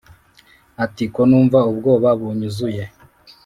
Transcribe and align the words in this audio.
ati"konumva 0.83 1.59
ubwoba 1.71 2.09
bunyuzuye 2.19 2.83